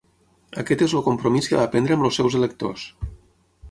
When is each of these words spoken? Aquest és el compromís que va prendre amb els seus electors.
Aquest 0.61 0.81
és 0.85 0.95
el 1.01 1.05
compromís 1.09 1.51
que 1.51 1.61
va 1.61 1.69
prendre 1.77 1.99
amb 1.99 2.09
els 2.11 2.21
seus 2.21 2.43
electors. 2.43 2.93